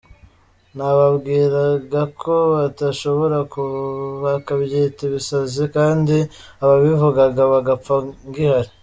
Nababwira 0.75 1.59
ga 1.91 2.03
ko 2.21 2.33
batanshobora, 2.53 3.37
bakabyita 4.23 4.99
ibisazi, 5.09 5.63
kandi 5.75 6.15
ababivugaga 6.63 7.41
bagapfa 7.53 7.95
ngihari. 8.27 8.71